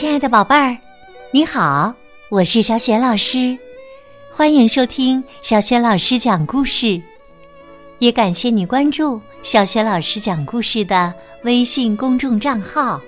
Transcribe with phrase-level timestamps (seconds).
[0.00, 0.74] 亲爱的宝贝儿，
[1.30, 1.94] 你好，
[2.30, 3.54] 我是小雪老师，
[4.32, 6.98] 欢迎收听小雪老师讲故事，
[7.98, 11.12] 也感谢你关注小雪老师讲故事的
[11.42, 12.98] 微信公众账号。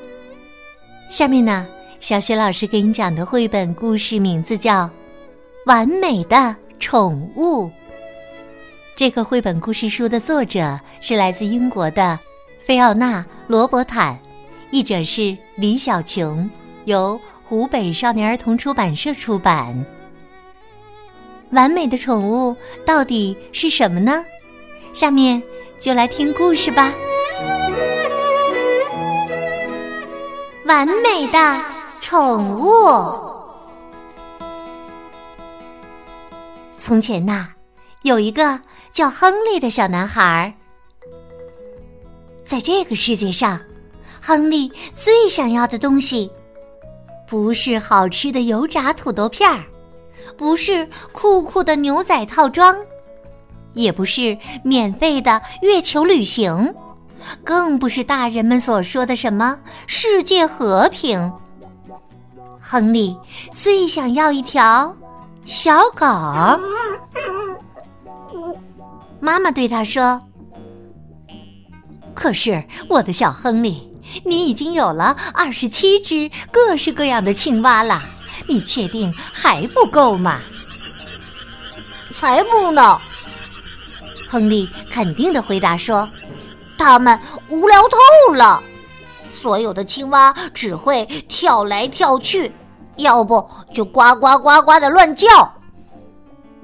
[1.08, 1.66] 下面呢，
[1.98, 4.84] 小雪老师给你讲的绘本故事名字叫
[5.64, 7.68] 《完美的宠物》。
[8.94, 12.20] 这个绘本故事书的作者是来自英国的
[12.66, 14.20] 菲奥娜·罗伯坦，
[14.70, 16.50] 译者是李小琼。
[16.84, 19.84] 由湖北少年儿童出版社出版。
[21.50, 24.24] 完美的宠物到底是什么呢？
[24.92, 25.42] 下面
[25.78, 26.92] 就来听故事吧。
[30.64, 31.60] 完美的
[32.00, 32.70] 宠物。
[36.78, 37.48] 从前呐，
[38.02, 38.58] 有一个
[38.92, 40.52] 叫亨利的小男孩。
[42.46, 43.60] 在这个世界上，
[44.20, 46.30] 亨利最想要的东西。
[47.32, 49.64] 不是好吃的油炸土豆片儿，
[50.36, 52.76] 不是酷酷的牛仔套装，
[53.72, 56.74] 也不是免费的月球旅行，
[57.42, 61.32] 更不是大人们所说的什么世界和平。
[62.60, 63.16] 亨利
[63.50, 64.94] 最想要一条
[65.46, 66.06] 小狗。
[69.20, 70.20] 妈妈对他说
[72.12, 73.90] ：“可是我的小亨利。”
[74.24, 78.02] 你已经有了二十七只各式各样的青蛙了，
[78.46, 80.40] 你确定还不够吗？
[82.14, 83.00] 才不呢！
[84.28, 86.08] 亨利肯定的回答说
[86.78, 88.62] ：“他们无聊透了，
[89.30, 92.52] 所有的青蛙只会跳来跳去，
[92.96, 95.28] 要不就呱呱呱呱的乱叫。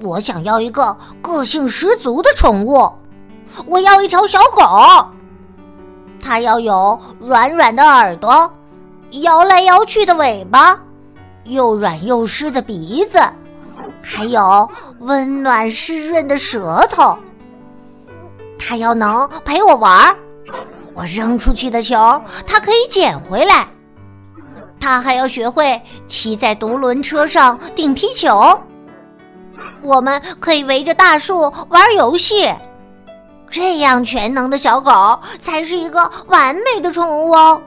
[0.01, 2.91] 我想要一个个性十足的宠物，
[3.65, 5.09] 我要一条小狗。”
[6.21, 8.51] 它要有软软的耳朵，
[9.21, 10.79] 摇来摇去的尾巴，
[11.45, 13.19] 又软又湿的鼻子，
[14.01, 17.17] 还有温暖湿润的舌头。
[18.59, 20.15] 它要能陪我玩儿，
[20.93, 23.67] 我扔出去的球，它可以捡回来。
[24.79, 28.57] 它还要学会骑在独轮车上顶皮球，
[29.81, 32.53] 我们可以围着大树玩游戏。
[33.49, 37.61] 这样全能的小狗才是一个完美的宠物哦。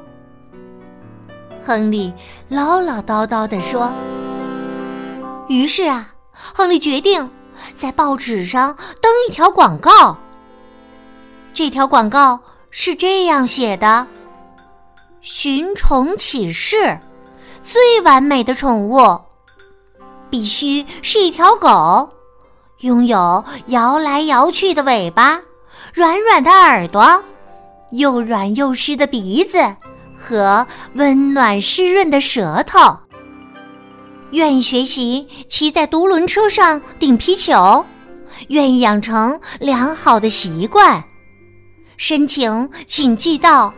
[1.62, 2.12] 亨利
[2.48, 3.93] 唠唠叨叨地说。
[5.48, 6.09] 于是啊，
[6.54, 7.28] 亨利决定
[7.76, 10.16] 在报纸上登一条广告。
[11.53, 14.06] 这条广告是这样写的
[15.20, 16.99] ：“寻宠启事，
[17.62, 19.20] 最完美的宠物
[20.31, 22.09] 必须是一条狗，
[22.78, 25.38] 拥有摇来摇去的尾巴。”
[25.92, 27.22] 软软的耳朵，
[27.91, 29.58] 又软又湿的鼻子
[30.19, 32.98] 和温暖湿润的舌头。
[34.31, 37.84] 愿意学习骑在独轮车上顶皮球，
[38.48, 41.04] 愿意养成良好的习惯。
[41.98, 43.72] 申请请寄到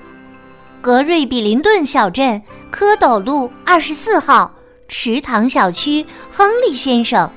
[0.80, 4.54] 格瑞比林顿小镇蝌蚪路二十四号
[4.86, 7.28] 池塘小区亨利先生。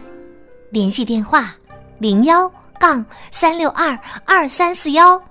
[0.70, 1.56] 联系电话：
[1.98, 2.52] 零幺。
[2.80, 5.22] 杠三六二二三四幺，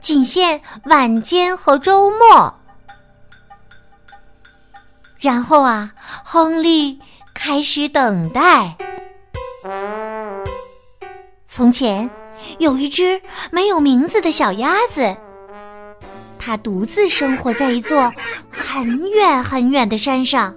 [0.00, 2.54] 仅限晚间和周末。
[5.18, 5.90] 然后啊，
[6.24, 7.00] 亨利
[7.32, 8.76] 开始等待。
[11.46, 12.10] 从前
[12.58, 15.16] 有一只没有名字的小鸭子，
[16.38, 18.12] 它独自生活在一座
[18.50, 20.54] 很远很远的山上，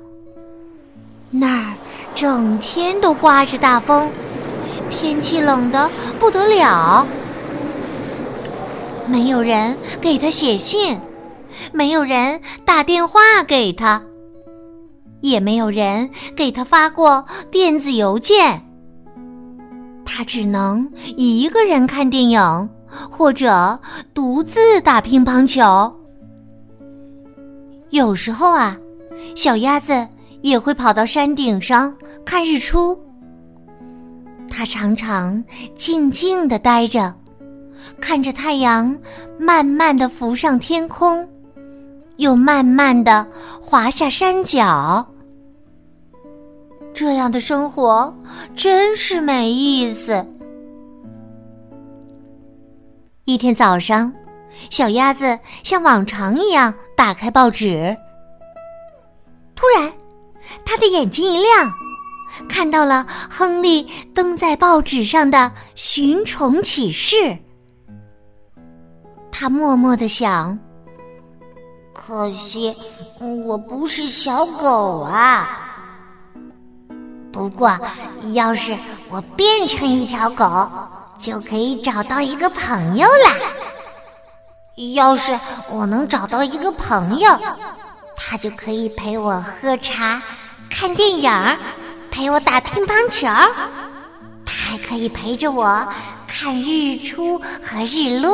[1.29, 1.73] 那儿
[2.13, 4.11] 整天都刮着大风。
[4.89, 5.89] 天气冷的
[6.19, 7.05] 不得了，
[9.07, 10.99] 没有人给他写信，
[11.71, 14.01] 没有人打电话给他，
[15.21, 18.63] 也没有人给他发过电子邮件。
[20.05, 22.69] 他只能一个人看电影，
[23.09, 23.79] 或者
[24.13, 25.93] 独自打乒乓球。
[27.89, 28.77] 有时候啊，
[29.35, 30.07] 小鸭子
[30.41, 31.93] 也会跑到山顶上
[32.25, 33.06] 看日出。
[34.49, 35.43] 他常常
[35.75, 37.13] 静静的待着，
[38.01, 38.97] 看着太阳
[39.37, 41.27] 慢慢的浮上天空，
[42.17, 43.25] 又慢慢的
[43.61, 45.07] 滑下山脚。
[46.93, 48.11] 这样的生活
[48.55, 50.25] 真是没意思。
[53.25, 54.11] 一天早上，
[54.69, 57.95] 小鸭子像往常一样打开报纸，
[59.55, 59.91] 突然，
[60.65, 61.69] 他的眼睛一亮。
[62.49, 67.37] 看到了亨利登在报纸上的寻宠启事，
[69.31, 70.57] 他默默的想：
[71.93, 72.75] 可惜
[73.45, 75.63] 我不是小狗啊。
[77.31, 77.77] 不过，
[78.33, 78.75] 要是
[79.09, 80.67] 我变成一条狗，
[81.19, 83.35] 就可以找到一个朋友啦。
[84.93, 85.37] 要是
[85.69, 87.29] 我能找到一个朋友，
[88.15, 90.21] 他就可以陪我喝茶、
[90.69, 91.76] 看电影，陪我
[92.61, 93.27] 乒乓球。
[94.45, 95.85] 他还可以陪着我
[96.27, 98.33] 看日出和日落。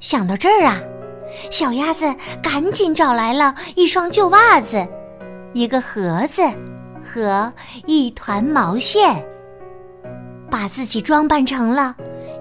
[0.00, 0.80] 想到这儿啊，
[1.50, 4.86] 小鸭子赶紧找来了一双旧袜子、
[5.52, 6.42] 一个盒子
[7.02, 7.52] 和
[7.86, 9.24] 一团毛线，
[10.50, 11.94] 把自己装扮成了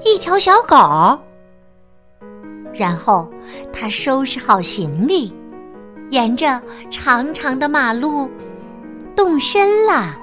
[0.04, 1.20] 一条小狗。
[2.74, 3.30] 然后，
[3.72, 5.34] 他收拾好行李，
[6.10, 8.30] 沿着长长的马路
[9.16, 10.16] 动身了。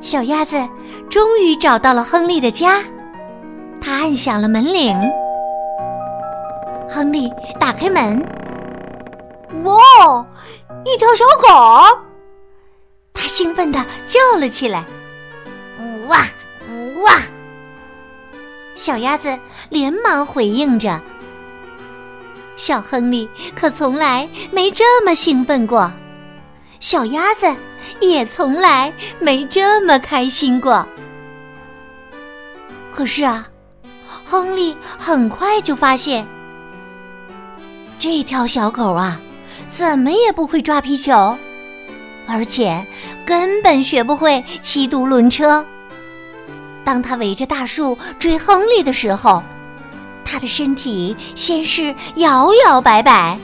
[0.00, 0.56] 小鸭子
[1.08, 2.82] 终于找到了亨利的家，
[3.80, 4.96] 他按响了门铃。
[6.88, 8.20] 亨利打开门，
[9.62, 10.26] 哇，
[10.84, 12.00] 一条小狗！
[13.12, 14.84] 他兴奋地叫了起来
[16.08, 16.18] ：“哇，
[17.02, 17.22] 哇！”
[18.74, 19.38] 小鸭子
[19.68, 21.00] 连忙回应着。
[22.56, 25.92] 小亨利可从来没这么兴奋过，
[26.80, 27.46] 小鸭子
[28.00, 30.84] 也从来没这么开心过。
[32.90, 33.46] 可是啊，
[34.24, 36.26] 亨利很快就发现。
[37.98, 39.20] 这条小狗啊，
[39.68, 41.36] 怎么也不会抓皮球，
[42.26, 42.84] 而且
[43.26, 45.64] 根本学不会骑独轮车。
[46.82, 49.42] 当他围着大树追亨利的时候，
[50.24, 53.38] 他的身体先是摇摇摆摆，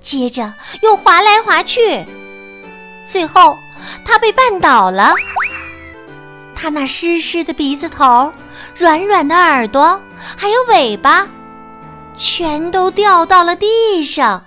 [0.00, 2.04] 接着又滑来滑去，
[3.12, 3.54] 最后
[4.06, 5.12] 他被绊倒了。
[6.54, 8.32] 他那湿湿的鼻子头、
[8.74, 10.00] 软软的耳朵，
[10.34, 11.28] 还有尾巴。
[12.16, 14.42] 全都掉到了地上，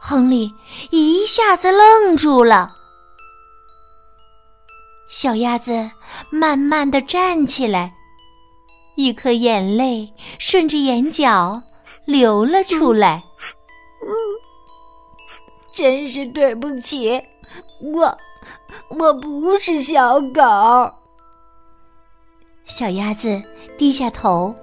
[0.00, 0.52] 亨利
[0.90, 2.68] 一下子愣住了。
[5.08, 5.88] 小鸭子
[6.30, 7.92] 慢慢的站起来，
[8.96, 11.62] 一颗眼泪顺着眼角
[12.06, 13.22] 流了出来。
[15.72, 17.20] 真是对不起，
[17.80, 18.16] 我
[18.88, 20.42] 我不是小狗。
[22.64, 23.42] 小鸭子
[23.78, 24.54] 低下头。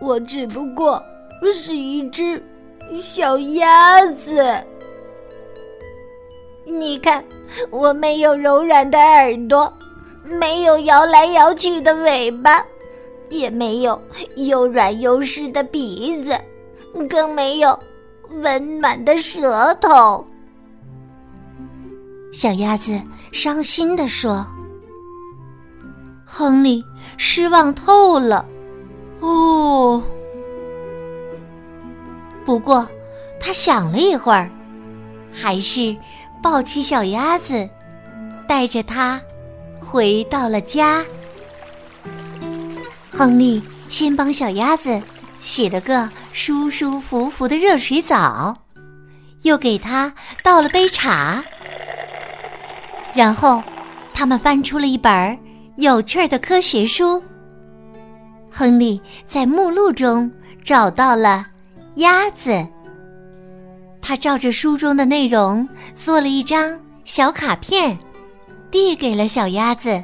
[0.00, 1.02] 我只不过
[1.54, 2.42] 是一只
[3.02, 4.44] 小鸭子。
[6.66, 7.24] 你看，
[7.70, 9.72] 我没有柔软的耳朵，
[10.24, 12.64] 没有摇来摇去的尾巴，
[13.30, 14.00] 也没有
[14.36, 16.38] 又软又湿的鼻子，
[17.08, 17.78] 更没有
[18.42, 20.26] 温暖的舌头。
[22.32, 23.00] 小鸭子
[23.32, 24.46] 伤心地说
[26.26, 26.82] ：“亨利
[27.16, 28.44] 失望透了。”
[29.20, 30.02] 哦，
[32.44, 32.86] 不过
[33.40, 34.50] 他想了一会儿，
[35.32, 35.96] 还是
[36.42, 37.66] 抱起小鸭子，
[38.46, 39.18] 带着它
[39.80, 41.02] 回到了家。
[43.10, 45.00] 亨利先帮小鸭子
[45.40, 48.52] 洗了个舒舒服服的热水澡，
[49.42, 51.40] 又给他倒了杯茶，
[53.14, 53.62] 然后
[54.12, 55.38] 他们翻出了一本
[55.76, 57.22] 有趣的科学书。
[58.50, 60.28] 亨利在目录中
[60.64, 61.46] 找到了
[61.94, 62.66] 鸭子，
[64.02, 67.96] 他照着书中的内容做了一张小卡片，
[68.72, 70.02] 递给了小鸭子。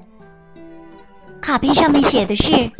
[1.40, 2.70] 卡片上面写的是：“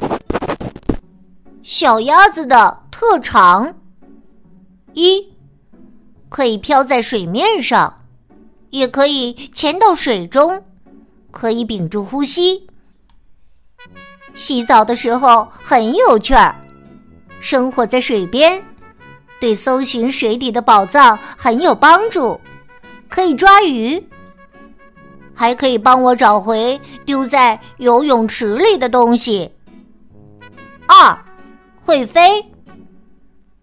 [1.70, 3.72] 小鸭子的特长，
[4.92, 5.24] 一
[6.28, 7.96] 可以漂在水面上，
[8.70, 10.64] 也可以潜到水中，
[11.30, 12.66] 可以屏住呼吸。”
[14.34, 16.52] 洗澡的时候很有趣儿，
[17.38, 18.60] 生活在水边，
[19.40, 22.38] 对搜寻水底的宝藏很有帮助，
[23.08, 24.04] 可以抓鱼，
[25.32, 29.48] 还可以帮我找回丢在游泳池里的东西。
[30.88, 31.16] 二，
[31.90, 32.40] 会飞，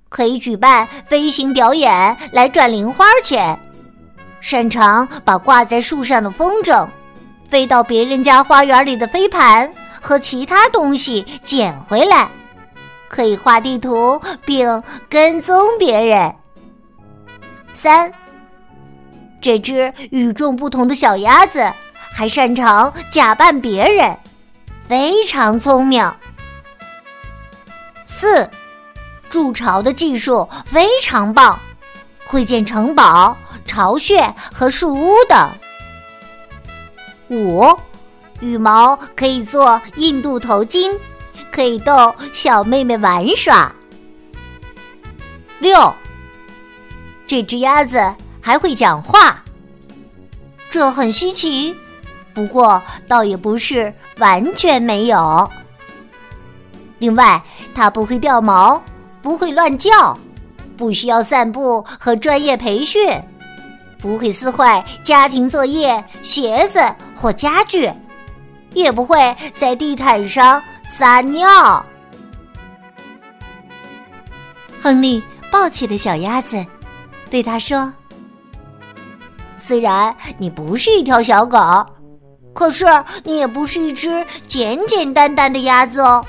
[0.10, 3.58] 可以举办飞行表演来赚零花钱，
[4.42, 6.86] 擅长把挂在树上的风筝
[7.48, 9.72] 飞到别人家花园里的飞盘。
[10.02, 12.30] 和其他东西捡回来，
[13.08, 16.34] 可以画地图并跟踪别人。
[17.72, 18.12] 三，
[19.40, 24.16] 这只与众不同的小鸭子还擅长假扮别人，
[24.86, 26.10] 非常聪明。
[28.20, 28.50] 四，
[29.30, 31.60] 筑巢的技术非常棒，
[32.26, 35.52] 会建城堡、巢穴和树屋的。
[37.30, 37.78] 五。
[38.40, 40.96] 羽毛可以做印度头巾，
[41.52, 43.74] 可以逗小妹妹玩耍。
[45.58, 45.92] 六，
[47.26, 49.44] 这只鸭子还会讲话，
[50.70, 51.76] 这很稀奇，
[52.32, 55.50] 不过倒也不是完全没有。
[57.00, 57.42] 另外，
[57.78, 58.82] 它不会掉毛，
[59.22, 60.18] 不会乱叫，
[60.76, 63.08] 不需要散步和专业培训，
[64.00, 66.80] 不会撕坏家庭作业、鞋子
[67.16, 67.88] 或家具，
[68.74, 71.86] 也不会在地毯上撒尿。
[74.82, 76.66] 亨利抱起了小鸭子，
[77.30, 77.94] 对他说
[79.56, 81.86] ：“虽然你不是一条小狗，
[82.56, 82.88] 可是
[83.24, 86.26] 你也不是一只简简单单的鸭子哦。”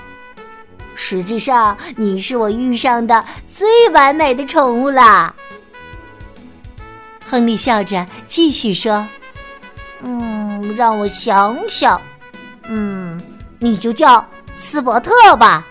[1.00, 3.24] 实际上，你是我遇上的
[3.54, 5.32] 最完美的宠物啦。
[7.24, 9.06] 亨利笑着继续说
[10.02, 12.00] ：“嗯，让我想想，
[12.64, 13.18] 嗯，
[13.60, 14.26] 你就叫
[14.56, 15.64] 斯伯特吧。”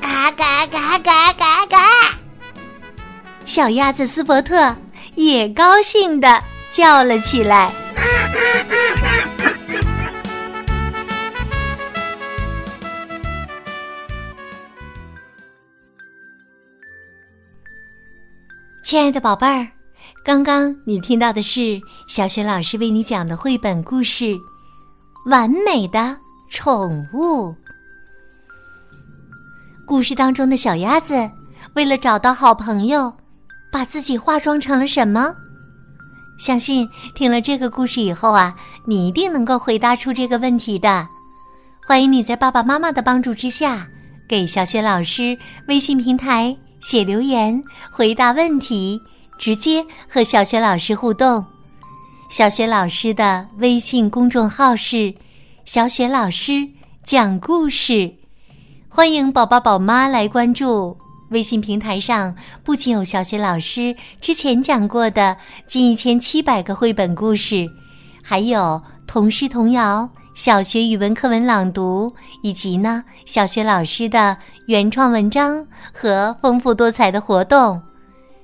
[0.00, 1.78] 嘎嘎嘎嘎嘎嘎！
[3.44, 4.74] 小鸭子斯伯特
[5.16, 6.40] 也高兴的
[6.70, 7.72] 叫了起来。
[18.90, 19.68] 亲爱的宝贝儿，
[20.24, 24.24] 刚刚你听到的是小雪老师为你讲的绘本故事
[25.30, 26.16] 《完美的
[26.50, 27.50] 宠物》。
[29.86, 31.14] 故事当中的小鸭子
[31.74, 33.12] 为了找到好朋友，
[33.70, 35.32] 把自己化妆成了什么？
[36.40, 38.52] 相信听了这个故事以后啊，
[38.88, 41.06] 你一定能够回答出这个问题的。
[41.86, 43.86] 欢迎你在爸爸妈妈的帮助之下，
[44.28, 46.56] 给小雪老师微信平台。
[46.80, 49.00] 写留言回答问题，
[49.38, 51.44] 直接和小雪老师互动。
[52.30, 55.14] 小雪老师的微信公众号是
[55.64, 56.68] “小雪老师
[57.04, 58.14] 讲故事”，
[58.88, 60.96] 欢迎宝宝宝妈来关注。
[61.30, 62.34] 微信平台上
[62.64, 65.36] 不仅有小雪老师之前讲过的
[65.68, 67.66] 近一千七百个绘本故事，
[68.22, 70.08] 还有童诗童谣。
[70.40, 72.10] 小学语文课文朗读，
[72.42, 74.34] 以及呢，小学老师的
[74.68, 77.78] 原创文章和丰富多彩的活动，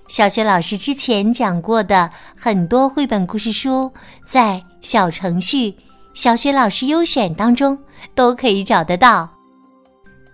[0.07, 3.91] 小学老师之前讲过的很多绘本故事书，
[4.27, 5.75] 在小程序
[6.13, 7.79] “小学老师优选”当中
[8.15, 9.27] 都可以找得到。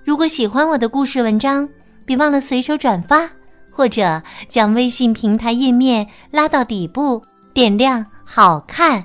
[0.05, 1.69] 如果喜欢我的故事文章，
[2.05, 3.31] 别忘了随手转发，
[3.71, 7.23] 或者将微信平台页面拉到底部，
[7.55, 9.05] 点亮“好看”。